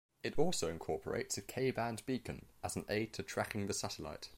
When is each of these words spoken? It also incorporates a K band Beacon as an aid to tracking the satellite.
It 0.23 0.39
also 0.39 0.67
incorporates 0.67 1.37
a 1.37 1.43
K 1.43 1.69
band 1.69 2.01
Beacon 2.07 2.47
as 2.63 2.75
an 2.75 2.85
aid 2.89 3.13
to 3.13 3.21
tracking 3.21 3.67
the 3.67 3.73
satellite. 3.75 4.29